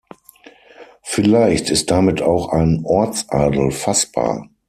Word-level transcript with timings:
Vielleicht 1.03 1.69
ist 1.69 1.91
damit 1.91 2.23
auch 2.23 2.49
ein 2.51 2.81
Ortsadel 2.85 3.69
fassbar. 3.69 4.49